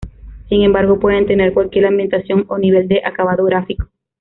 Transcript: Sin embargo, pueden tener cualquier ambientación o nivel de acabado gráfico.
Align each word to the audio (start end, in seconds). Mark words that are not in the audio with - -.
Sin 0.49 0.63
embargo, 0.63 0.97
pueden 0.99 1.27
tener 1.27 1.53
cualquier 1.53 1.85
ambientación 1.85 2.45
o 2.47 2.57
nivel 2.57 2.87
de 2.87 3.03
acabado 3.05 3.45
gráfico. 3.45 3.87